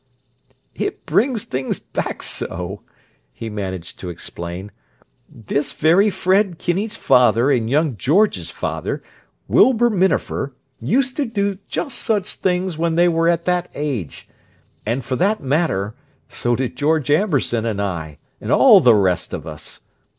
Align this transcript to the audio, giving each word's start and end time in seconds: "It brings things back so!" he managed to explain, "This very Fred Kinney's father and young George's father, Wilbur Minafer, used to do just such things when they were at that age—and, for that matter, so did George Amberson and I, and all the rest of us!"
"It 0.73 1.05
brings 1.05 1.43
things 1.43 1.79
back 1.79 2.23
so!" 2.23 2.81
he 3.31 3.51
managed 3.51 3.99
to 3.99 4.09
explain, 4.09 4.71
"This 5.29 5.73
very 5.73 6.09
Fred 6.09 6.57
Kinney's 6.57 6.95
father 6.95 7.51
and 7.51 7.69
young 7.69 7.95
George's 7.95 8.49
father, 8.49 9.03
Wilbur 9.47 9.91
Minafer, 9.91 10.55
used 10.79 11.17
to 11.17 11.25
do 11.25 11.59
just 11.67 11.99
such 11.99 12.33
things 12.33 12.79
when 12.79 12.95
they 12.95 13.07
were 13.09 13.29
at 13.29 13.45
that 13.45 13.69
age—and, 13.75 15.05
for 15.05 15.15
that 15.17 15.43
matter, 15.43 15.93
so 16.27 16.55
did 16.55 16.75
George 16.75 17.11
Amberson 17.11 17.63
and 17.67 17.79
I, 17.79 18.17
and 18.41 18.51
all 18.51 18.81
the 18.81 18.95
rest 18.95 19.33
of 19.35 19.45
us!" 19.45 19.81